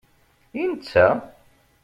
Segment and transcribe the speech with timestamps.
[0.59, 1.05] I netta?